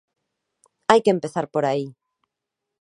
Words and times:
Hai 0.89 0.99
que 1.03 1.13
empezar 1.15 1.45
por 1.53 1.63
aí. 1.65 1.85